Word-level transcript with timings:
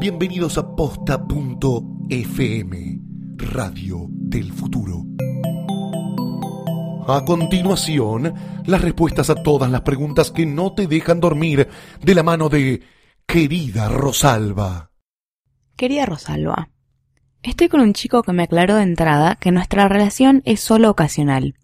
Bienvenidos 0.00 0.56
a 0.58 0.76
posta.fm, 0.76 1.80
Radio 3.36 4.06
del 4.08 4.52
Futuro. 4.52 5.04
A 7.08 7.24
continuación, 7.24 8.32
las 8.64 8.80
respuestas 8.80 9.28
a 9.28 9.34
todas 9.34 9.68
las 9.72 9.80
preguntas 9.80 10.30
que 10.30 10.46
no 10.46 10.72
te 10.72 10.86
dejan 10.86 11.18
dormir 11.18 11.66
de 12.00 12.14
la 12.14 12.22
mano 12.22 12.48
de 12.48 12.80
querida 13.26 13.88
Rosalba. 13.88 14.92
Querida 15.74 16.06
Rosalba, 16.06 16.70
estoy 17.42 17.68
con 17.68 17.80
un 17.80 17.92
chico 17.92 18.22
que 18.22 18.32
me 18.32 18.44
aclaró 18.44 18.76
de 18.76 18.84
entrada 18.84 19.34
que 19.34 19.50
nuestra 19.50 19.88
relación 19.88 20.42
es 20.44 20.60
solo 20.60 20.90
ocasional, 20.90 21.56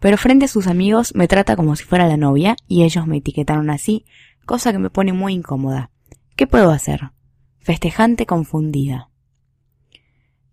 pero 0.00 0.18
frente 0.18 0.44
a 0.44 0.48
sus 0.48 0.66
amigos 0.66 1.14
me 1.14 1.28
trata 1.28 1.56
como 1.56 1.76
si 1.76 1.84
fuera 1.84 2.06
la 2.06 2.18
novia 2.18 2.56
y 2.68 2.82
ellos 2.82 3.06
me 3.06 3.16
etiquetaron 3.16 3.70
así, 3.70 4.04
cosa 4.44 4.70
que 4.70 4.78
me 4.78 4.90
pone 4.90 5.14
muy 5.14 5.32
incómoda. 5.32 5.90
¿Qué 6.36 6.46
puedo 6.46 6.72
hacer? 6.72 7.12
Festejante 7.60 8.26
confundida. 8.26 9.10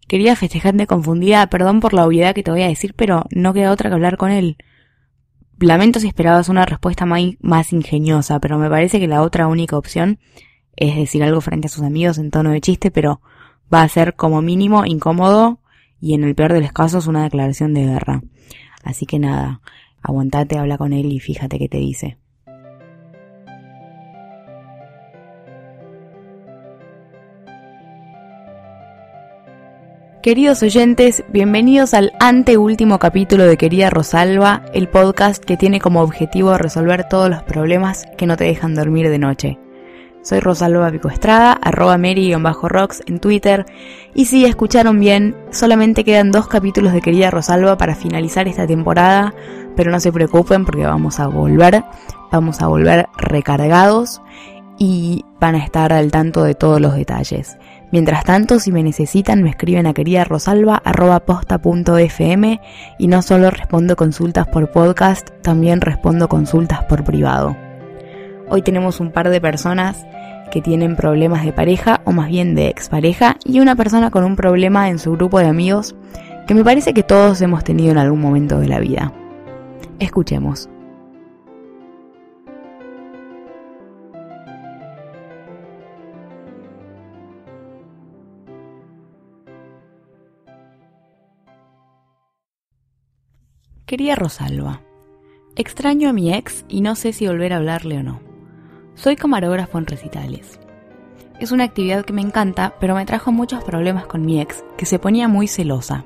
Querida 0.08 0.36
festejante 0.36 0.88
confundida, 0.88 1.47
perdón 1.47 1.80
por 1.80 1.94
la 1.94 2.05
obviedad 2.05 2.36
que 2.36 2.44
te 2.44 2.52
voy 2.52 2.61
a 2.61 2.67
decir, 2.67 2.94
pero 2.95 3.25
no 3.31 3.53
queda 3.53 3.72
otra 3.72 3.89
que 3.89 3.95
hablar 3.95 4.17
con 4.17 4.31
él. 4.31 4.58
Lamento 5.59 6.00
si 6.00 6.08
esperabas 6.08 6.50
una 6.50 6.66
respuesta 6.66 7.05
más 7.05 7.73
ingeniosa, 7.73 8.39
pero 8.39 8.58
me 8.58 8.69
parece 8.69 9.00
que 9.00 9.08
la 9.08 9.22
otra 9.22 9.47
única 9.47 9.78
opción 9.78 10.19
es 10.78 10.95
decir 10.95 11.23
algo 11.23 11.41
frente 11.41 11.67
a 11.67 11.69
sus 11.69 11.83
amigos 11.83 12.19
en 12.19 12.30
tono 12.30 12.52
de 12.52 12.61
chiste, 12.61 12.91
pero 12.91 13.22
va 13.73 13.81
a 13.81 13.89
ser 13.89 14.16
como 14.16 14.41
mínimo 14.41 14.85
incómodo 14.85 15.59
y 16.00 16.13
en 16.13 16.23
el 16.23 16.35
peor 16.35 16.53
de 16.53 16.61
los 16.61 16.72
casos 16.72 17.08
una 17.08 17.23
declaración 17.23 17.73
de 17.73 17.85
guerra. 17.85 18.22
Así 18.83 19.05
que 19.05 19.17
nada, 19.17 19.61
aguantate, 20.02 20.58
habla 20.58 20.78
con 20.78 20.94
él 20.94 21.11
y 21.11 21.19
fíjate 21.19 21.58
qué 21.58 21.67
te 21.67 21.78
dice. 21.78 22.17
Queridos 30.22 30.64
oyentes, 30.64 31.23
bienvenidos 31.30 31.94
al 31.94 32.12
anteúltimo 32.20 32.98
capítulo 32.98 33.46
de 33.46 33.56
Querida 33.56 33.92
Rosalba, 33.92 34.64
el 34.74 34.90
podcast 34.90 35.44
que 35.44 35.58
tiene 35.58 35.80
como 35.80 36.02
objetivo 36.02 36.58
resolver 36.58 37.08
todos 37.08 37.30
los 37.30 37.44
problemas 37.44 38.06
que 38.18 38.26
no 38.26 38.36
te 38.36 38.46
dejan 38.46 38.74
dormir 38.74 39.09
de 39.09 39.20
noche. 39.20 39.59
Soy 40.24 40.40
Rosalba 40.40 40.90
Pico 40.90 41.08
Estrada, 41.08 41.54
arroba 41.54 42.00
Mary-Rocks 42.00 43.04
en 43.06 43.20
Twitter. 43.20 43.66
Y 44.16 44.26
si 44.26 44.44
escucharon 44.44 45.00
bien, 45.00 45.36
solamente 45.52 46.04
quedan 46.04 46.31
dos 46.31 46.48
capítulos 46.48 46.94
de 46.94 47.02
Querida 47.02 47.30
Rosalba 47.30 47.78
para 47.78 47.96
finalizar 47.96 48.48
esta 48.48 48.66
temporada, 48.66 49.36
pero 49.76 49.92
no 49.92 50.00
se 50.00 50.12
preocupen 50.12 50.66
porque 50.66 50.84
vamos 50.84 51.20
a 51.20 51.28
volver, 51.28 51.84
vamos 52.31 52.62
a 52.62 52.68
volver 52.68 53.08
recargados 53.18 54.20
y 54.80 55.24
van 55.40 55.56
a 55.56 55.64
estar 55.64 55.94
al 55.94 56.12
tanto 56.12 56.44
de 56.44 56.56
todos 56.56 56.81
los 56.81 56.96
detalles. 56.96 57.58
Mientras 57.92 58.26
tanto, 58.26 58.59
si 58.59 58.72
me 58.72 58.84
necesitan, 58.84 59.44
me 59.44 59.50
escriben 59.50 59.88
a 59.88 59.94
querida 59.94 60.25
rosalba 60.25 60.81
posta.fm 61.25 62.62
y 62.98 63.08
no 63.08 63.22
solo 63.22 63.50
respondo 63.50 63.96
consultas 63.96 64.48
por 64.48 64.72
podcast, 64.72 65.30
también 65.42 65.80
respondo 65.80 66.28
consultas 66.28 66.84
por 66.84 67.06
privado. 67.06 67.56
Hoy 68.50 68.62
tenemos 68.62 69.00
un 69.00 69.12
par 69.12 69.30
de 69.30 69.40
personas 69.40 70.06
que 70.52 70.62
tienen 70.62 70.96
problemas 70.96 71.46
de 71.46 71.53
pareja 71.53 72.02
o 72.03 72.12
más 72.12 72.28
bien 72.28 72.56
de 72.56 72.68
expareja 72.68 73.38
y 73.46 73.59
una 73.59 73.76
persona 73.76 74.12
con 74.12 74.24
un 74.26 74.36
problema 74.36 74.90
en 74.90 75.00
su 75.00 75.14
grupo 75.14 75.40
de 75.40 75.47
amigos 75.47 75.96
que 76.46 76.53
me 76.53 76.64
parece 76.64 76.94
que 76.94 77.03
todos 77.03 77.42
hemos 77.42 77.64
tenido 77.64 77.92
en 77.92 77.97
algún 77.97 78.22
momento 78.22 78.59
de 78.59 78.68
la 78.68 78.80
vida. 78.80 79.14
Escuchemos. 80.00 80.70
Quería 93.88 94.16
Rosalba. 94.16 94.81
Extraño 95.56 96.09
a 96.09 96.14
mi 96.14 96.34
ex 96.34 96.66
y 96.68 96.81
no 96.81 96.96
sé 96.96 97.14
si 97.14 97.25
volver 97.25 97.53
a 97.53 97.56
hablarle 97.56 98.00
o 98.00 98.03
no. 98.03 98.20
Soy 98.96 99.16
camarógrafo 99.16 99.78
en 99.78 99.86
recitales. 99.86 100.59
Es 101.40 101.53
una 101.53 101.64
actividad 101.64 102.03
que 102.03 102.12
me 102.12 102.22
encanta, 102.22 102.76
pero 102.81 102.96
me 102.96 103.06
trajo 103.06 103.31
muchos 103.31 103.64
problemas 103.64 104.06
con 104.06 104.26
mi 104.26 104.42
ex, 104.42 104.66
que 104.76 104.86
se 104.86 105.00
ponía 105.00 105.30
muy 105.30 105.47
celosa. 105.47 106.03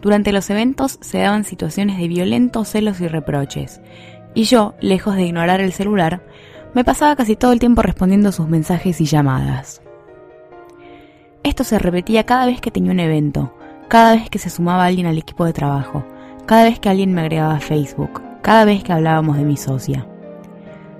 Durante 0.00 0.32
los 0.32 0.48
eventos 0.48 0.96
se 1.02 1.18
daban 1.18 1.44
situaciones 1.44 1.98
de 1.98 2.08
violentos 2.08 2.70
celos 2.70 3.02
y 3.02 3.06
reproches, 3.06 3.82
y 4.34 4.44
yo, 4.44 4.74
lejos 4.80 5.14
de 5.14 5.24
ignorar 5.24 5.60
el 5.60 5.74
celular, 5.74 6.26
me 6.72 6.84
pasaba 6.84 7.16
casi 7.16 7.36
todo 7.36 7.52
el 7.52 7.60
tiempo 7.60 7.82
respondiendo 7.82 8.32
sus 8.32 8.48
mensajes 8.48 8.98
y 9.02 9.04
llamadas. 9.04 9.82
Esto 11.42 11.64
se 11.64 11.78
repetía 11.78 12.24
cada 12.24 12.46
vez 12.46 12.62
que 12.62 12.70
tenía 12.70 12.92
un 12.92 13.00
evento, 13.00 13.54
cada 13.88 14.14
vez 14.14 14.30
que 14.30 14.38
se 14.38 14.48
sumaba 14.48 14.86
alguien 14.86 15.06
al 15.06 15.18
equipo 15.18 15.44
de 15.44 15.52
trabajo, 15.52 16.02
cada 16.52 16.64
vez 16.64 16.80
que 16.80 16.90
alguien 16.90 17.14
me 17.14 17.22
agregaba 17.22 17.54
a 17.54 17.60
Facebook, 17.60 18.20
cada 18.42 18.66
vez 18.66 18.84
que 18.84 18.92
hablábamos 18.92 19.38
de 19.38 19.44
mi 19.44 19.56
socia. 19.56 20.06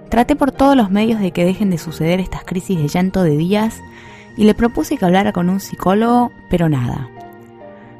Traté 0.09 0.35
por 0.35 0.51
todos 0.51 0.75
los 0.75 0.91
medios 0.91 1.21
de 1.21 1.33
que 1.33 1.45
dejen 1.45 1.69
de 1.69 1.77
suceder 1.77 2.21
estas 2.21 2.43
crisis 2.43 2.79
de 2.79 2.89
llanto 2.89 3.23
de 3.23 3.37
días 3.37 3.83
y 4.39 4.45
le 4.45 4.55
propuse 4.55 4.97
que 4.97 5.05
hablara 5.05 5.33
con 5.33 5.51
un 5.51 5.61
psicólogo, 5.61 6.33
pero 6.49 6.71
nada. 6.71 7.11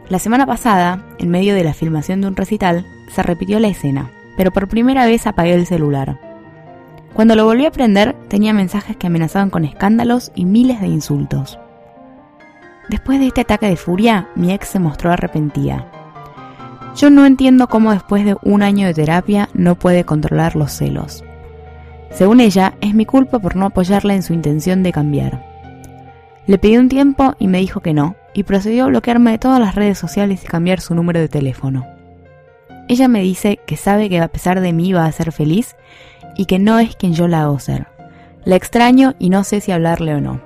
La 0.09 0.19
semana 0.19 0.47
pasada, 0.47 1.05
en 1.19 1.29
medio 1.29 1.55
de 1.55 1.63
la 1.63 1.75
filmación 1.75 2.23
de 2.23 2.29
un 2.29 2.37
recital, 2.37 2.87
se 3.15 3.23
repitió 3.23 3.61
la 3.61 3.69
escena, 3.69 4.11
pero 4.39 4.51
por 4.51 4.67
primera 4.67 5.05
vez 5.05 5.27
apagué 5.27 5.53
el 5.53 5.67
celular. 5.67 6.19
Cuando 7.13 7.37
lo 7.37 7.45
volví 7.45 7.67
a 7.67 7.71
prender, 7.71 8.17
tenía 8.29 8.55
mensajes 8.55 8.97
que 8.97 9.09
amenazaban 9.09 9.51
con 9.51 9.67
escándalos 9.67 10.33
y 10.35 10.47
miles 10.47 10.81
de 10.81 10.87
insultos. 10.87 11.59
Después 12.89 13.21
de 13.21 13.27
este 13.27 13.43
ataque 13.43 13.67
de 13.67 13.77
furia, 13.77 14.31
mi 14.37 14.55
ex 14.55 14.69
se 14.69 14.79
mostró 14.79 15.13
arrepentida 15.13 15.87
yo 16.95 17.11
no 17.11 17.25
entiendo 17.27 17.69
cómo 17.69 17.93
después 17.93 18.25
de 18.25 18.37
un 18.43 18.63
año 18.63 18.87
de 18.87 18.95
terapia 18.95 19.49
no 19.55 19.77
puede 19.77 20.05
controlar 20.05 20.57
los 20.57 20.73
celos. 20.73 21.25
Según 22.11 22.41
ella, 22.41 22.75
es 22.81 22.95
mi 22.95 23.07
culpa 23.07 23.39
por 23.39 23.57
no 23.57 23.67
apoyarla 23.67 24.15
en 24.15 24.23
su 24.23 24.35
intención 24.35 24.83
de 24.83 24.93
cambiar. 24.93 25.45
Le 26.47 26.59
pedí 26.59 26.77
un 26.77 26.89
tiempo 26.89 27.35
y 27.39 27.49
me 27.49 27.59
dijo 27.59 27.81
que 27.81 27.95
no, 27.95 28.17
y 28.35 28.43
procedió 28.43 28.85
a 28.85 28.89
bloquearme 28.89 29.31
de 29.33 29.39
todas 29.39 29.61
las 29.61 29.75
redes 29.75 29.99
sociales 29.99 30.45
y 30.45 30.47
cambiar 30.47 30.81
su 30.81 30.95
número 30.95 31.21
de 31.21 31.29
teléfono. 31.29 31.87
Ella 32.89 33.09
me 33.09 33.23
dice 33.23 33.61
que 33.65 33.77
sabe 33.77 34.09
que 34.09 34.21
a 34.21 34.29
pesar 34.29 34.61
de 34.61 34.73
mí 34.73 34.93
va 34.93 35.07
a 35.07 35.13
ser 35.13 35.33
feliz 35.33 35.77
y 36.37 36.47
que 36.47 36.59
no 36.59 36.79
es 36.79 36.97
quien 36.97 37.15
yo 37.15 37.29
la 37.29 37.43
hago 37.43 37.59
ser. 37.59 37.87
La 38.45 38.57
extraño 38.57 39.15
y 39.19 39.31
no 39.31 39.45
sé 39.45 39.61
si 39.61 39.73
hablarle 39.73 40.15
o 40.15 40.21
no. 40.21 40.41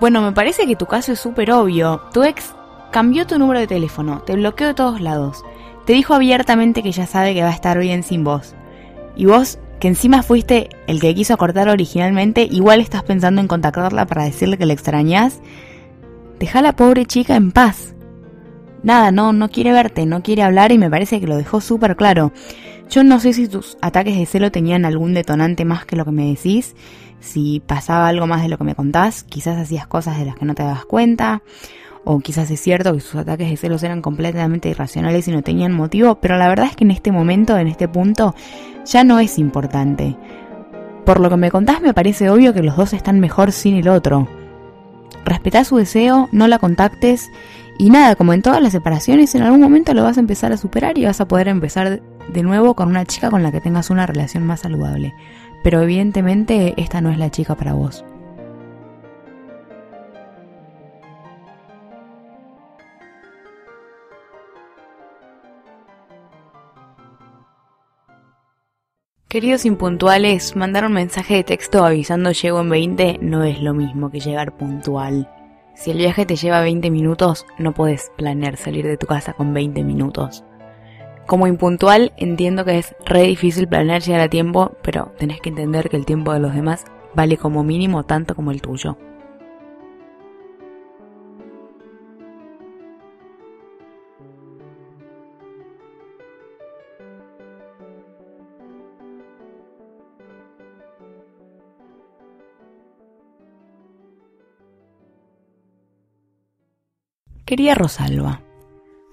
Bueno, 0.00 0.22
me 0.22 0.32
parece 0.32 0.66
que 0.66 0.76
tu 0.76 0.86
caso 0.86 1.12
es 1.12 1.20
súper 1.20 1.52
obvio. 1.52 2.00
Tu 2.12 2.22
ex 2.22 2.54
Cambió 2.90 3.26
tu 3.26 3.38
número 3.38 3.60
de 3.60 3.66
teléfono, 3.66 4.22
te 4.22 4.34
bloqueó 4.34 4.68
de 4.68 4.74
todos 4.74 5.00
lados. 5.00 5.44
Te 5.84 5.92
dijo 5.92 6.14
abiertamente 6.14 6.82
que 6.82 6.92
ya 6.92 7.06
sabe 7.06 7.34
que 7.34 7.42
va 7.42 7.48
a 7.48 7.54
estar 7.54 7.78
bien 7.78 8.02
sin 8.02 8.24
vos. 8.24 8.54
Y 9.14 9.26
vos, 9.26 9.58
que 9.78 9.88
encima 9.88 10.22
fuiste 10.22 10.70
el 10.86 11.00
que 11.00 11.14
quiso 11.14 11.36
cortar 11.36 11.68
originalmente, 11.68 12.48
igual 12.50 12.80
estás 12.80 13.02
pensando 13.02 13.40
en 13.40 13.48
contactarla 13.48 14.06
para 14.06 14.24
decirle 14.24 14.56
que 14.56 14.66
la 14.66 14.72
extrañas. 14.72 15.40
Deja 16.38 16.60
a 16.60 16.62
la 16.62 16.76
pobre 16.76 17.04
chica 17.04 17.36
en 17.36 17.52
paz. 17.52 17.94
Nada, 18.82 19.10
no, 19.10 19.32
no 19.32 19.50
quiere 19.50 19.72
verte, 19.72 20.06
no 20.06 20.22
quiere 20.22 20.42
hablar 20.42 20.72
y 20.72 20.78
me 20.78 20.90
parece 20.90 21.20
que 21.20 21.26
lo 21.26 21.36
dejó 21.36 21.60
súper 21.60 21.96
claro. 21.96 22.32
Yo 22.88 23.04
no 23.04 23.20
sé 23.20 23.34
si 23.34 23.48
tus 23.48 23.76
ataques 23.82 24.16
de 24.16 24.24
celo 24.24 24.50
tenían 24.50 24.86
algún 24.86 25.12
detonante 25.12 25.64
más 25.66 25.84
que 25.84 25.96
lo 25.96 26.06
que 26.06 26.12
me 26.12 26.26
decís, 26.26 26.74
si 27.20 27.60
pasaba 27.60 28.08
algo 28.08 28.26
más 28.26 28.42
de 28.42 28.48
lo 28.48 28.56
que 28.56 28.64
me 28.64 28.74
contás, 28.74 29.24
quizás 29.24 29.58
hacías 29.58 29.86
cosas 29.86 30.18
de 30.18 30.24
las 30.24 30.36
que 30.36 30.44
no 30.44 30.54
te 30.54 30.62
das 30.62 30.84
cuenta, 30.84 31.42
o 32.10 32.20
quizás 32.20 32.50
es 32.50 32.58
cierto 32.58 32.94
que 32.94 33.00
sus 33.00 33.16
ataques 33.16 33.50
de 33.50 33.56
celos 33.58 33.82
eran 33.82 34.00
completamente 34.00 34.70
irracionales 34.70 35.28
y 35.28 35.30
no 35.30 35.42
tenían 35.42 35.72
motivo, 35.72 36.14
pero 36.14 36.38
la 36.38 36.48
verdad 36.48 36.68
es 36.70 36.74
que 36.74 36.84
en 36.84 36.90
este 36.90 37.12
momento, 37.12 37.58
en 37.58 37.68
este 37.68 37.86
punto, 37.86 38.34
ya 38.86 39.04
no 39.04 39.20
es 39.20 39.38
importante. 39.38 40.16
Por 41.04 41.20
lo 41.20 41.28
que 41.28 41.36
me 41.36 41.50
contás 41.50 41.82
me 41.82 41.92
parece 41.92 42.30
obvio 42.30 42.54
que 42.54 42.62
los 42.62 42.76
dos 42.76 42.94
están 42.94 43.20
mejor 43.20 43.52
sin 43.52 43.76
el 43.76 43.88
otro. 43.88 44.26
Respetá 45.26 45.64
su 45.64 45.76
deseo, 45.76 46.30
no 46.32 46.48
la 46.48 46.58
contactes 46.58 47.28
y 47.76 47.90
nada, 47.90 48.16
como 48.16 48.32
en 48.32 48.40
todas 48.40 48.62
las 48.62 48.72
separaciones, 48.72 49.34
en 49.34 49.42
algún 49.42 49.60
momento 49.60 49.92
lo 49.92 50.02
vas 50.02 50.16
a 50.16 50.20
empezar 50.20 50.50
a 50.50 50.56
superar 50.56 50.96
y 50.96 51.04
vas 51.04 51.20
a 51.20 51.28
poder 51.28 51.48
empezar 51.48 52.00
de 52.32 52.42
nuevo 52.42 52.74
con 52.74 52.88
una 52.88 53.04
chica 53.04 53.28
con 53.28 53.42
la 53.42 53.52
que 53.52 53.60
tengas 53.60 53.90
una 53.90 54.06
relación 54.06 54.46
más 54.46 54.60
saludable. 54.60 55.12
Pero 55.62 55.82
evidentemente 55.82 56.72
esta 56.78 57.02
no 57.02 57.10
es 57.10 57.18
la 57.18 57.30
chica 57.30 57.54
para 57.54 57.74
vos. 57.74 58.02
Queridos 69.28 69.66
impuntuales, 69.66 70.56
mandar 70.56 70.86
un 70.86 70.94
mensaje 70.94 71.34
de 71.34 71.44
texto 71.44 71.84
avisando 71.84 72.32
llego 72.32 72.62
en 72.62 72.70
20 72.70 73.18
no 73.20 73.44
es 73.44 73.60
lo 73.60 73.74
mismo 73.74 74.10
que 74.10 74.20
llegar 74.20 74.56
puntual. 74.56 75.30
Si 75.74 75.90
el 75.90 75.98
viaje 75.98 76.24
te 76.24 76.34
lleva 76.34 76.62
20 76.62 76.90
minutos, 76.90 77.44
no 77.58 77.74
puedes 77.74 78.10
planear 78.16 78.56
salir 78.56 78.86
de 78.86 78.96
tu 78.96 79.06
casa 79.06 79.34
con 79.34 79.52
20 79.52 79.84
minutos. 79.84 80.44
Como 81.26 81.46
impuntual, 81.46 82.14
entiendo 82.16 82.64
que 82.64 82.78
es 82.78 82.96
re 83.04 83.24
difícil 83.24 83.68
planear 83.68 84.00
llegar 84.00 84.22
a 84.22 84.30
tiempo, 84.30 84.72
pero 84.82 85.12
tenés 85.18 85.42
que 85.42 85.50
entender 85.50 85.90
que 85.90 85.98
el 85.98 86.06
tiempo 86.06 86.32
de 86.32 86.40
los 86.40 86.54
demás 86.54 86.86
vale 87.14 87.36
como 87.36 87.62
mínimo 87.62 88.04
tanto 88.04 88.34
como 88.34 88.50
el 88.50 88.62
tuyo. 88.62 88.96
Quería 107.48 107.74
Rosalba. 107.74 108.42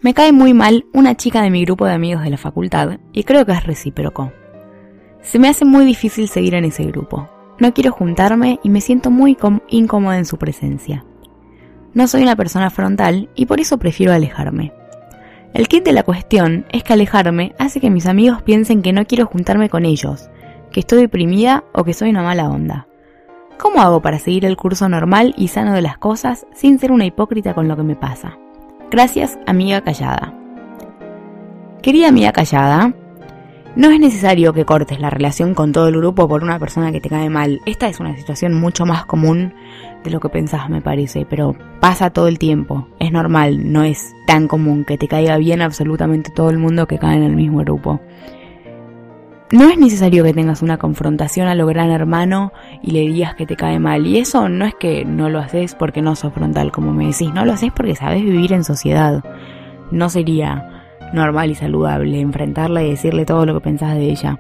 Me 0.01 0.13
cae 0.13 0.33
muy 0.33 0.53
mal 0.53 0.85
una 0.91 1.15
chica 1.15 1.41
de 1.41 1.49
mi 1.49 1.63
grupo 1.63 1.85
de 1.85 1.93
amigos 1.93 2.21
de 2.21 2.29
la 2.29 2.37
facultad 2.37 2.99
y 3.13 3.23
creo 3.23 3.45
que 3.45 3.53
es 3.53 3.63
recíproco. 3.63 4.33
Se 5.21 5.39
me 5.39 5.47
hace 5.47 5.63
muy 5.63 5.85
difícil 5.85 6.27
seguir 6.27 6.53
en 6.55 6.65
ese 6.65 6.83
grupo. 6.83 7.29
No 7.59 7.73
quiero 7.73 7.93
juntarme 7.93 8.59
y 8.61 8.67
me 8.67 8.81
siento 8.81 9.09
muy 9.09 9.37
incómoda 9.69 10.17
en 10.17 10.25
su 10.25 10.35
presencia. 10.35 11.05
No 11.93 12.09
soy 12.09 12.23
una 12.23 12.35
persona 12.35 12.69
frontal 12.69 13.29
y 13.35 13.45
por 13.45 13.61
eso 13.61 13.77
prefiero 13.77 14.11
alejarme. 14.11 14.73
El 15.53 15.69
kit 15.69 15.85
de 15.85 15.93
la 15.93 16.03
cuestión 16.03 16.65
es 16.73 16.83
que 16.83 16.91
alejarme 16.91 17.55
hace 17.57 17.79
que 17.79 17.89
mis 17.89 18.05
amigos 18.05 18.41
piensen 18.41 18.81
que 18.81 18.91
no 18.91 19.05
quiero 19.05 19.27
juntarme 19.27 19.69
con 19.69 19.85
ellos, 19.85 20.29
que 20.73 20.81
estoy 20.81 20.99
deprimida 20.99 21.63
o 21.71 21.85
que 21.85 21.93
soy 21.93 22.09
una 22.09 22.21
mala 22.21 22.49
onda. 22.49 22.89
¿Cómo 23.57 23.81
hago 23.81 24.01
para 24.01 24.19
seguir 24.19 24.45
el 24.45 24.57
curso 24.57 24.89
normal 24.89 25.33
y 25.37 25.47
sano 25.47 25.73
de 25.73 25.81
las 25.81 25.97
cosas 25.97 26.45
sin 26.53 26.77
ser 26.77 26.91
una 26.91 27.05
hipócrita 27.05 27.53
con 27.53 27.67
lo 27.67 27.77
que 27.77 27.83
me 27.83 27.95
pasa? 27.95 28.37
Gracias, 28.91 29.39
amiga 29.47 29.81
callada. 29.81 30.33
Querida 31.81 32.09
amiga 32.09 32.31
callada, 32.31 32.93
no 33.75 33.89
es 33.91 33.99
necesario 33.99 34.53
que 34.53 34.63
cortes 34.63 35.01
la 35.01 35.09
relación 35.09 35.53
con 35.53 35.73
todo 35.73 35.89
el 35.89 35.97
grupo 35.97 36.29
por 36.29 36.43
una 36.43 36.59
persona 36.59 36.93
que 36.93 37.01
te 37.01 37.09
cae 37.09 37.29
mal. 37.29 37.59
Esta 37.65 37.89
es 37.89 37.99
una 37.99 38.15
situación 38.15 38.53
mucho 38.53 38.85
más 38.85 39.05
común 39.05 39.53
de 40.03 40.11
lo 40.11 40.21
que 40.21 40.29
pensás, 40.29 40.69
me 40.69 40.81
parece, 40.81 41.25
pero 41.29 41.55
pasa 41.81 42.09
todo 42.09 42.29
el 42.29 42.39
tiempo. 42.39 42.87
Es 42.99 43.11
normal, 43.11 43.71
no 43.73 43.83
es 43.83 44.13
tan 44.27 44.47
común 44.47 44.85
que 44.85 44.97
te 44.97 45.09
caiga 45.09 45.37
bien 45.37 45.61
absolutamente 45.61 46.31
todo 46.31 46.49
el 46.49 46.57
mundo 46.57 46.87
que 46.87 46.99
cae 46.99 47.17
en 47.17 47.23
el 47.23 47.35
mismo 47.35 47.59
grupo. 47.59 47.99
No 49.55 49.69
es 49.69 49.77
necesario 49.77 50.25
que 50.25 50.33
tengas 50.33 50.61
una 50.61 50.77
confrontación 50.77 51.47
a 51.47 51.55
lo 51.55 51.65
gran 51.65 51.89
hermano 51.89 52.51
y 52.83 52.91
le 52.91 52.99
digas 53.07 53.35
que 53.35 53.45
te 53.45 53.55
cae 53.55 53.79
mal. 53.79 54.05
Y 54.05 54.17
eso 54.17 54.49
no 54.49 54.65
es 54.65 54.75
que 54.75 55.05
no 55.05 55.29
lo 55.29 55.39
haces 55.39 55.75
porque 55.75 56.01
no 56.01 56.17
sos 56.17 56.33
frontal, 56.33 56.73
como 56.73 56.91
me 56.91 57.05
decís. 57.05 57.33
No 57.33 57.45
lo 57.45 57.53
haces 57.53 57.71
porque 57.73 57.95
sabes 57.95 58.21
vivir 58.21 58.51
en 58.51 58.65
sociedad. 58.65 59.23
No 59.91 60.09
sería 60.09 60.83
normal 61.13 61.51
y 61.51 61.55
saludable 61.55 62.19
enfrentarla 62.19 62.83
y 62.83 62.89
decirle 62.89 63.23
todo 63.23 63.45
lo 63.45 63.53
que 63.53 63.61
pensás 63.61 63.95
de 63.95 64.09
ella. 64.09 64.37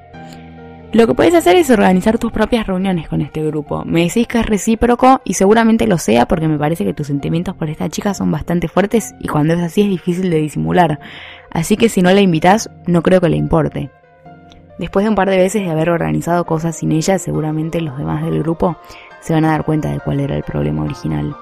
Lo 0.91 1.07
que 1.07 1.13
puedes 1.13 1.33
hacer 1.33 1.55
es 1.55 1.69
organizar 1.69 2.17
tus 2.17 2.33
propias 2.33 2.67
reuniones 2.67 3.07
con 3.07 3.21
este 3.21 3.41
grupo. 3.41 3.85
Me 3.85 4.03
decís 4.03 4.27
que 4.27 4.39
es 4.39 4.45
recíproco 4.45 5.21
y 5.23 5.35
seguramente 5.35 5.87
lo 5.87 5.97
sea 5.97 6.27
porque 6.27 6.49
me 6.49 6.59
parece 6.59 6.83
que 6.83 6.93
tus 6.93 7.07
sentimientos 7.07 7.55
por 7.55 7.69
esta 7.69 7.87
chica 7.87 8.13
son 8.13 8.31
bastante 8.31 8.67
fuertes 8.67 9.15
y 9.21 9.29
cuando 9.29 9.53
es 9.53 9.61
así 9.61 9.83
es 9.83 9.87
difícil 9.87 10.29
de 10.29 10.39
disimular. 10.39 10.99
Así 11.51 11.77
que 11.77 11.87
si 11.87 12.01
no 12.01 12.11
la 12.11 12.19
invitas, 12.19 12.69
no 12.85 13.01
creo 13.01 13.21
que 13.21 13.29
le 13.29 13.37
importe. 13.37 13.91
Después 14.77 15.05
de 15.05 15.09
un 15.09 15.15
par 15.15 15.29
de 15.29 15.37
veces 15.37 15.63
de 15.63 15.71
haber 15.71 15.89
organizado 15.89 16.45
cosas 16.45 16.75
sin 16.75 16.91
ella, 16.91 17.17
seguramente 17.17 17.79
los 17.81 17.97
demás 17.97 18.23
del 18.23 18.43
grupo 18.43 18.77
se 19.21 19.33
van 19.33 19.45
a 19.45 19.51
dar 19.51 19.65
cuenta 19.65 19.91
de 19.91 19.99
cuál 19.99 20.19
era 20.19 20.35
el 20.35 20.43
problema 20.43 20.83
original. 20.83 21.35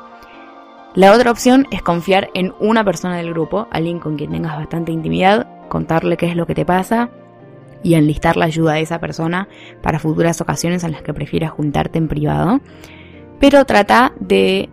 La 0.95 1.11
otra 1.11 1.31
opción 1.31 1.65
es 1.71 1.81
confiar 1.81 2.29
en 2.35 2.53
una 2.59 2.83
persona 2.83 3.17
del 3.17 3.33
grupo, 3.33 3.67
alguien 3.71 3.99
con 3.99 4.15
quien 4.15 4.31
tengas 4.31 4.55
bastante 4.55 4.91
intimidad, 4.91 5.47
contarle 5.67 6.17
qué 6.17 6.27
es 6.27 6.35
lo 6.35 6.45
que 6.45 6.53
te 6.53 6.65
pasa 6.65 7.09
y 7.81 7.95
enlistar 7.95 8.37
la 8.37 8.45
ayuda 8.45 8.73
de 8.73 8.81
esa 8.81 8.99
persona 8.99 9.47
para 9.81 9.97
futuras 9.97 10.39
ocasiones 10.39 10.83
en 10.83 10.91
las 10.91 11.01
que 11.01 11.13
prefieras 11.13 11.51
juntarte 11.51 11.97
en 11.97 12.07
privado. 12.07 12.61
Pero 13.39 13.65
trata 13.65 14.13
de 14.19 14.69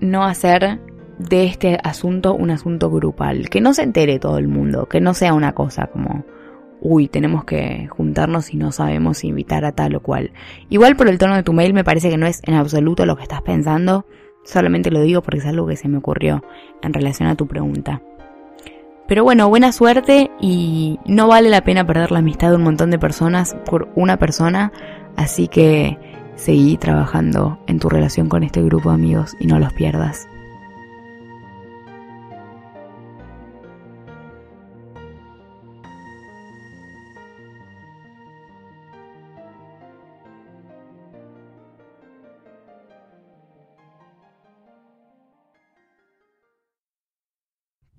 no 0.00 0.24
hacer 0.24 0.80
de 1.18 1.44
este 1.44 1.78
asunto 1.84 2.34
un 2.34 2.50
asunto 2.50 2.90
grupal, 2.90 3.48
que 3.48 3.60
no 3.60 3.72
se 3.72 3.82
entere 3.82 4.18
todo 4.18 4.38
el 4.38 4.48
mundo, 4.48 4.86
que 4.86 5.00
no 5.00 5.14
sea 5.14 5.34
una 5.34 5.52
cosa 5.52 5.86
como 5.86 6.24
uy, 6.80 7.08
tenemos 7.08 7.44
que 7.44 7.88
juntarnos 7.88 8.52
y 8.52 8.56
no 8.56 8.72
sabemos 8.72 9.24
invitar 9.24 9.64
a 9.64 9.72
tal 9.72 9.94
o 9.96 10.00
cual. 10.00 10.32
Igual 10.68 10.96
por 10.96 11.08
el 11.08 11.18
tono 11.18 11.36
de 11.36 11.42
tu 11.42 11.52
mail 11.52 11.74
me 11.74 11.84
parece 11.84 12.10
que 12.10 12.16
no 12.16 12.26
es 12.26 12.40
en 12.44 12.54
absoluto 12.54 13.06
lo 13.06 13.16
que 13.16 13.22
estás 13.22 13.42
pensando, 13.42 14.06
solamente 14.44 14.90
lo 14.90 15.00
digo 15.02 15.22
porque 15.22 15.38
es 15.38 15.46
algo 15.46 15.66
que 15.66 15.76
se 15.76 15.88
me 15.88 15.98
ocurrió 15.98 16.42
en 16.82 16.92
relación 16.92 17.28
a 17.28 17.36
tu 17.36 17.46
pregunta. 17.46 18.02
Pero 19.06 19.24
bueno, 19.24 19.48
buena 19.48 19.72
suerte 19.72 20.30
y 20.40 21.00
no 21.04 21.26
vale 21.26 21.48
la 21.48 21.64
pena 21.64 21.84
perder 21.84 22.12
la 22.12 22.20
amistad 22.20 22.50
de 22.50 22.56
un 22.56 22.62
montón 22.62 22.90
de 22.90 22.98
personas 22.98 23.56
por 23.66 23.88
una 23.96 24.18
persona, 24.18 24.72
así 25.16 25.48
que 25.48 25.98
seguí 26.36 26.76
trabajando 26.76 27.58
en 27.66 27.80
tu 27.80 27.88
relación 27.88 28.28
con 28.28 28.44
este 28.44 28.62
grupo 28.62 28.90
de 28.90 28.94
amigos 28.94 29.34
y 29.40 29.48
no 29.48 29.58
los 29.58 29.72
pierdas. 29.72 30.29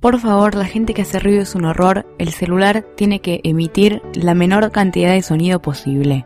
Por 0.01 0.19
favor, 0.19 0.55
la 0.55 0.65
gente 0.65 0.95
que 0.95 1.03
hace 1.03 1.19
ruido 1.19 1.43
es 1.43 1.53
un 1.53 1.63
horror, 1.63 2.07
el 2.17 2.33
celular 2.33 2.83
tiene 2.95 3.21
que 3.21 3.39
emitir 3.43 4.01
la 4.15 4.33
menor 4.33 4.71
cantidad 4.71 5.11
de 5.11 5.21
sonido 5.21 5.61
posible. 5.61 6.25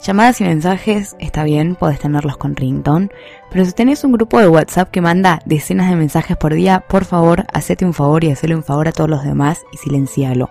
Llamadas 0.00 0.40
y 0.40 0.44
mensajes, 0.44 1.16
está 1.18 1.42
bien, 1.42 1.74
podés 1.74 1.98
tenerlos 1.98 2.36
con 2.36 2.54
ringtone, 2.54 3.08
pero 3.50 3.64
si 3.64 3.72
tenés 3.72 4.04
un 4.04 4.12
grupo 4.12 4.38
de 4.38 4.46
WhatsApp 4.46 4.92
que 4.92 5.00
manda 5.00 5.40
decenas 5.44 5.90
de 5.90 5.96
mensajes 5.96 6.36
por 6.36 6.54
día, 6.54 6.84
por 6.88 7.04
favor, 7.04 7.46
hacete 7.52 7.84
un 7.84 7.94
favor 7.94 8.22
y 8.22 8.30
hacele 8.30 8.54
un 8.54 8.62
favor 8.62 8.86
a 8.86 8.92
todos 8.92 9.10
los 9.10 9.24
demás 9.24 9.60
y 9.72 9.78
silencialo. 9.78 10.48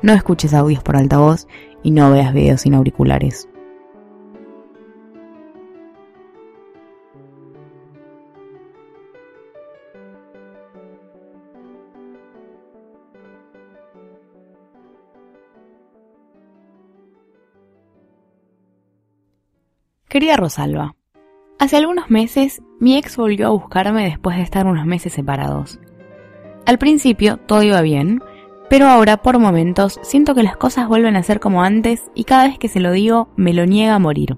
No 0.00 0.14
escuches 0.14 0.54
audios 0.54 0.82
por 0.82 0.96
altavoz 0.96 1.46
y 1.82 1.90
no 1.90 2.10
veas 2.10 2.32
videos 2.32 2.62
sin 2.62 2.72
auriculares. 2.72 3.50
Querida 20.12 20.36
Rosalba, 20.36 20.94
hace 21.58 21.78
algunos 21.78 22.10
meses 22.10 22.60
mi 22.78 22.98
ex 22.98 23.16
volvió 23.16 23.46
a 23.46 23.50
buscarme 23.52 24.04
después 24.04 24.36
de 24.36 24.42
estar 24.42 24.66
unos 24.66 24.84
meses 24.84 25.14
separados. 25.14 25.80
Al 26.66 26.76
principio 26.76 27.38
todo 27.38 27.62
iba 27.62 27.80
bien, 27.80 28.22
pero 28.68 28.88
ahora 28.88 29.22
por 29.22 29.38
momentos 29.38 29.98
siento 30.02 30.34
que 30.34 30.42
las 30.42 30.58
cosas 30.58 30.86
vuelven 30.86 31.16
a 31.16 31.22
ser 31.22 31.40
como 31.40 31.62
antes 31.62 32.10
y 32.14 32.24
cada 32.24 32.46
vez 32.46 32.58
que 32.58 32.68
se 32.68 32.78
lo 32.78 32.92
digo 32.92 33.30
me 33.36 33.54
lo 33.54 33.64
niega 33.64 33.94
a 33.94 33.98
morir. 33.98 34.36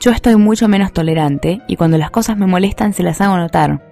Yo 0.00 0.10
estoy 0.10 0.36
mucho 0.36 0.68
menos 0.68 0.92
tolerante 0.92 1.62
y 1.66 1.76
cuando 1.76 1.96
las 1.96 2.10
cosas 2.10 2.36
me 2.36 2.46
molestan 2.46 2.92
se 2.92 3.02
las 3.02 3.22
hago 3.22 3.38
notar, 3.38 3.90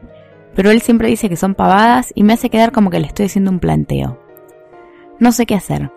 pero 0.54 0.70
él 0.70 0.82
siempre 0.82 1.08
dice 1.08 1.30
que 1.30 1.36
son 1.36 1.54
pavadas 1.54 2.12
y 2.14 2.22
me 2.22 2.34
hace 2.34 2.50
quedar 2.50 2.72
como 2.72 2.90
que 2.90 3.00
le 3.00 3.06
estoy 3.06 3.24
haciendo 3.24 3.50
un 3.50 3.60
planteo. 3.60 4.20
No 5.20 5.32
sé 5.32 5.46
qué 5.46 5.54
hacer. 5.54 5.90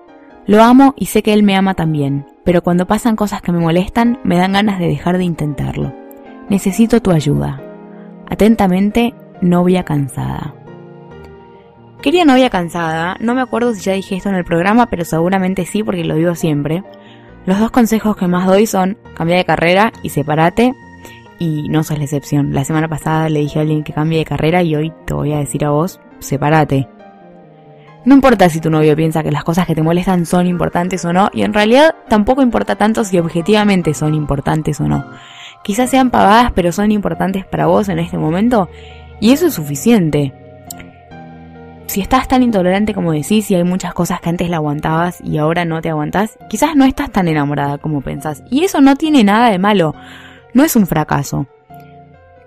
Lo 0.46 0.64
amo 0.64 0.94
y 0.96 1.08
sé 1.08 1.22
que 1.22 1.34
él 1.34 1.44
me 1.44 1.58
ama 1.58 1.74
también, 1.74 2.26
pero 2.50 2.63
cuando 2.63 2.88
pasan 2.88 3.15
cosas 3.15 3.44
que 3.44 3.51
me 3.51 3.60
molestan 3.60 4.18
me 4.24 4.36
dan 4.36 4.53
ganas 4.53 4.79
de 4.79 4.88
dejar 4.88 5.20
de 5.20 5.24
intentarlo. 5.24 5.94
Necesito 6.50 7.00
tu 7.00 7.12
ayuda. 7.12 7.62
Atentamente, 8.27 9.13
novia 9.39 9.84
cansada. 9.84 10.56
Quería 12.01 12.25
novia 12.25 12.50
cansada, 12.50 13.18
no 13.20 13.36
me 13.36 13.41
acuerdo 13.41 13.75
si 13.75 13.82
ya 13.82 13.94
dije 13.94 14.15
esto 14.15 14.29
en 14.29 14.36
el 14.36 14.46
programa, 14.46 14.88
pero 14.88 15.06
seguramente 15.06 15.63
sí 15.68 15.84
porque 15.84 16.03
lo 16.03 16.15
digo 16.15 16.34
siempre. 16.34 16.84
Los 17.46 17.60
dos 17.60 17.70
consejos 17.70 18.18
que 18.18 18.25
más 18.25 18.48
doy 18.48 18.65
son 18.65 18.98
cambia 19.13 19.38
de 19.38 19.46
carrera 19.46 19.94
y 20.01 20.10
sepárate. 20.10 20.74
Y 21.38 21.70
no 21.70 21.84
sos 21.84 22.00
la 22.00 22.06
excepción. 22.06 22.56
La 22.56 22.63
semana 22.63 22.88
pasada 22.88 23.29
le 23.29 23.41
dije 23.41 23.60
a 23.60 23.62
alguien 23.62 23.84
que 23.84 23.94
cambie 23.94 24.18
de 24.18 24.25
carrera 24.25 24.63
y 24.63 24.75
hoy 24.75 24.91
te 25.06 25.13
voy 25.13 25.34
a 25.34 25.38
decir 25.38 25.65
a 25.65 25.70
vos, 25.70 26.01
sepárate. 26.18 26.88
No 28.06 28.15
importa 28.15 28.50
si 28.50 28.62
tu 28.62 28.70
novio 28.70 28.96
piensa 28.96 29.24
que 29.24 29.32
las 29.32 29.44
cosas 29.44 29.68
que 29.68 29.75
te 29.75 29.84
molestan 29.84 30.25
son 30.25 30.48
importantes 30.48 31.03
o 31.06 31.13
no, 31.13 31.29
y 31.34 31.44
en 31.44 31.53
realidad 31.53 31.96
tampoco 32.08 32.41
importa 32.41 32.75
tanto 32.75 33.03
si 33.03 33.20
objetivamente 33.20 33.94
son 33.94 34.13
importantes 34.13 34.79
o 34.79 34.88
no. 34.88 35.06
Quizás 35.63 35.89
sean 35.89 36.10
pavadas, 36.10 36.51
pero 36.53 36.72
son 36.72 36.91
importantes 36.91 37.46
para 37.46 37.68
vos 37.68 37.89
en 37.89 38.00
este 38.00 38.18
momento, 38.18 38.70
y 39.20 39.32
eso 39.32 39.48
es 39.48 39.53
suficiente. 39.53 40.34
Si 41.88 42.01
estás 42.01 42.27
tan 42.27 42.44
intolerante 42.44 42.94
como 42.94 43.13
decís 43.13 43.50
y 43.50 43.56
hay 43.56 43.63
muchas 43.63 43.96
cosas 43.96 44.22
que 44.22 44.29
antes 44.29 44.48
la 44.48 44.58
aguantabas 44.58 45.20
y 45.22 45.39
ahora 45.39 45.65
no 45.65 45.82
te 45.82 45.89
aguantás, 45.89 46.38
quizás 46.48 46.75
no 46.75 46.86
estás 46.86 47.12
tan 47.12 47.27
enamorada 47.27 47.79
como 47.79 48.01
pensás. 48.01 48.44
Y 48.51 48.63
eso 48.63 48.79
no 48.79 48.96
tiene 48.96 49.24
nada 49.24 49.50
de 49.50 49.58
malo, 49.58 49.96
no 50.53 50.63
es 50.63 50.75
un 50.75 50.86
fracaso. 50.86 51.48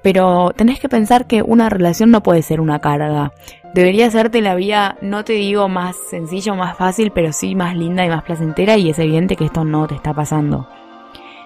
Pero 0.00 0.52
tenés 0.56 0.78
que 0.78 0.88
pensar 0.88 1.26
que 1.26 1.42
una 1.42 1.68
relación 1.68 2.12
no 2.12 2.23
puede 2.23 2.42
ser 2.42 2.61
una 2.61 2.78
carga. 2.78 3.32
Debería 3.75 4.07
hacerte 4.07 4.43
la 4.43 4.55
vida, 4.55 4.99
no 5.00 5.25
te 5.25 5.33
digo 5.33 5.69
más 5.69 5.97
sencilla 5.97 6.52
o 6.52 6.57
más 6.57 6.76
fácil, 6.76 7.11
pero 7.11 7.33
sí 7.33 7.55
más 7.55 7.75
linda 7.75 8.05
y 8.05 8.09
más 8.11 8.23
placentera 8.23 8.76
y 8.76 8.91
es 8.91 8.99
evidente 8.99 9.35
que 9.35 9.47
esto 9.47 9.64
no 9.64 9.87
te 9.87 9.95
está 9.95 10.12
pasando. 10.12 10.69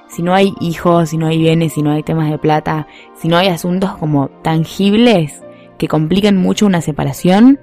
Si 0.08 0.22
no 0.22 0.34
hay 0.34 0.52
hijos, 0.60 1.10
si 1.10 1.18
no 1.18 1.28
hay 1.28 1.38
bienes, 1.38 1.74
si 1.74 1.82
no 1.82 1.92
hay 1.92 2.02
temas 2.02 2.28
de 2.28 2.38
plata, 2.38 2.88
si 3.14 3.28
no 3.28 3.36
hay 3.36 3.48
asuntos 3.48 3.96
como 3.96 4.28
tangibles 4.42 5.44
que 5.78 5.86
compliquen 5.86 6.36
mucho 6.36 6.66
una 6.66 6.80
separación, 6.80 7.60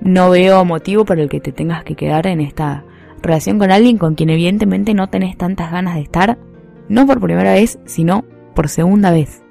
no 0.00 0.28
veo 0.30 0.64
motivo 0.66 1.06
por 1.06 1.18
el 1.18 1.30
que 1.30 1.40
te 1.40 1.52
tengas 1.52 1.84
que 1.84 1.94
quedar 1.94 2.26
en 2.26 2.40
esta 2.40 2.84
relación 3.22 3.58
con 3.58 3.70
alguien 3.70 3.96
con 3.96 4.14
quien 4.14 4.28
evidentemente 4.28 4.92
no 4.92 5.08
tenés 5.08 5.38
tantas 5.38 5.70
ganas 5.70 5.94
de 5.94 6.02
estar, 6.02 6.38
no 6.88 7.06
por 7.06 7.20
primera 7.20 7.54
vez, 7.54 7.78
sino 7.86 8.24
por 8.54 8.68
segunda 8.68 9.10
vez. 9.10 9.41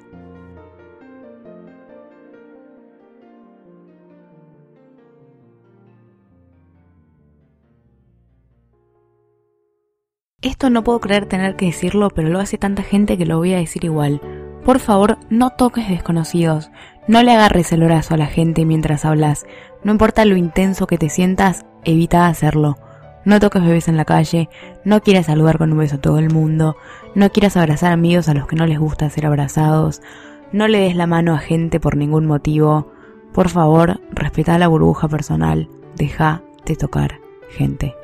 Esto 10.42 10.70
no 10.70 10.82
puedo 10.82 11.00
creer 11.00 11.26
tener 11.26 11.54
que 11.54 11.66
decirlo, 11.66 12.10
pero 12.10 12.28
lo 12.28 12.40
hace 12.40 12.58
tanta 12.58 12.82
gente 12.82 13.16
que 13.16 13.26
lo 13.26 13.38
voy 13.38 13.54
a 13.54 13.58
decir 13.58 13.84
igual. 13.84 14.20
Por 14.64 14.80
favor, 14.80 15.18
no 15.30 15.50
toques 15.50 15.88
desconocidos. 15.88 16.72
No 17.06 17.22
le 17.22 17.32
agarres 17.32 17.70
el 17.72 17.84
brazo 17.84 18.14
a 18.14 18.16
la 18.16 18.26
gente 18.26 18.64
mientras 18.64 19.04
hablas. 19.04 19.46
No 19.84 19.92
importa 19.92 20.24
lo 20.24 20.36
intenso 20.36 20.88
que 20.88 20.98
te 20.98 21.10
sientas, 21.10 21.64
evita 21.84 22.26
hacerlo. 22.26 22.76
No 23.24 23.38
toques 23.38 23.62
bebés 23.62 23.86
en 23.86 23.96
la 23.96 24.04
calle, 24.04 24.48
no 24.84 25.00
quieras 25.00 25.26
saludar 25.26 25.58
con 25.58 25.70
un 25.70 25.78
beso 25.78 25.94
a 25.94 26.00
todo 26.00 26.18
el 26.18 26.32
mundo, 26.32 26.76
no 27.14 27.30
quieras 27.30 27.56
abrazar 27.56 27.92
amigos 27.92 28.28
a 28.28 28.34
los 28.34 28.48
que 28.48 28.56
no 28.56 28.66
les 28.66 28.80
gusta 28.80 29.08
ser 29.10 29.26
abrazados, 29.26 30.02
no 30.50 30.66
le 30.66 30.80
des 30.80 30.96
la 30.96 31.06
mano 31.06 31.34
a 31.34 31.38
gente 31.38 31.78
por 31.78 31.96
ningún 31.96 32.26
motivo. 32.26 32.90
Por 33.32 33.48
favor, 33.48 34.00
respeta 34.10 34.58
la 34.58 34.66
burbuja 34.66 35.06
personal, 35.06 35.68
deja 35.94 36.42
de 36.66 36.74
tocar 36.74 37.20
gente. 37.48 37.94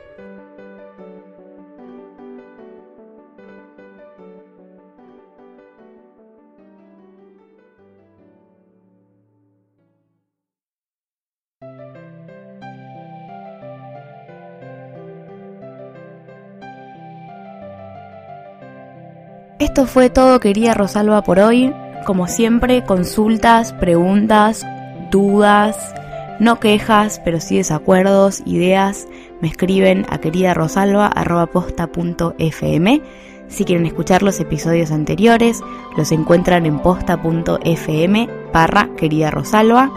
Esto 19.79 19.93
fue 19.93 20.11
todo, 20.11 20.41
querida 20.41 20.75
Rosalba, 20.75 21.23
por 21.23 21.39
hoy. 21.39 21.73
Como 22.05 22.27
siempre, 22.27 22.85
consultas, 22.85 23.73
preguntas, 23.73 24.67
dudas, 25.13 25.95
no 26.41 26.59
quejas, 26.59 27.21
pero 27.25 27.39
sí 27.39 27.59
desacuerdos, 27.59 28.43
ideas, 28.45 29.07
me 29.41 29.47
escriben 29.47 30.05
a 30.11 30.19
queridarosalba.posta.fm. 30.19 33.03
Si 33.47 33.65
quieren 33.65 33.87
escuchar 33.87 34.25
los 34.25 34.41
episodios 34.41 34.91
anteriores, 34.91 35.61
los 35.97 36.11
encuentran 36.11 36.67
en 36.67 36.81
posta.fm 36.81 38.29
barra 38.53 38.89
querida 38.97 39.31
Rosalba. 39.31 39.93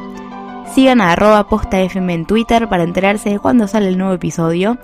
Sigan 0.73 1.01
a 1.01 1.11
arroba 1.11 1.49
postafm 1.49 2.09
en 2.09 2.25
Twitter 2.25 2.69
para 2.69 2.83
enterarse 2.83 3.29
de 3.29 3.39
cuándo 3.39 3.67
sale 3.67 3.89
el 3.89 3.97
nuevo 3.97 4.13
episodio. 4.13 4.77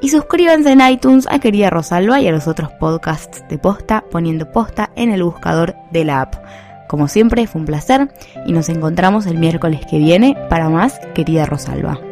Y 0.00 0.10
suscríbanse 0.10 0.70
en 0.70 0.80
iTunes 0.80 1.26
a 1.28 1.40
Querida 1.40 1.68
Rosalba 1.68 2.20
y 2.20 2.28
a 2.28 2.32
los 2.32 2.46
otros 2.46 2.70
podcasts 2.78 3.42
de 3.48 3.58
Posta 3.58 4.04
poniendo 4.10 4.50
Posta 4.52 4.90
en 4.94 5.10
el 5.10 5.24
buscador 5.24 5.74
de 5.90 6.04
la 6.04 6.20
app. 6.20 6.36
Como 6.88 7.08
siempre, 7.08 7.46
fue 7.48 7.60
un 7.60 7.66
placer 7.66 8.08
y 8.46 8.52
nos 8.52 8.68
encontramos 8.68 9.26
el 9.26 9.38
miércoles 9.38 9.80
que 9.90 9.98
viene 9.98 10.36
para 10.48 10.68
más 10.68 11.00
Querida 11.14 11.44
Rosalba. 11.44 12.11